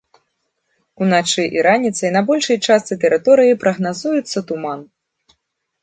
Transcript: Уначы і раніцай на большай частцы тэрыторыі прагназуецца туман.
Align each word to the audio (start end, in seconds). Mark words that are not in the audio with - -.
Уначы 1.03 1.45
і 1.59 1.65
раніцай 1.67 2.09
на 2.17 2.21
большай 2.31 2.57
частцы 2.71 2.93
тэрыторыі 3.07 3.59
прагназуецца 3.65 4.39
туман. 4.53 4.79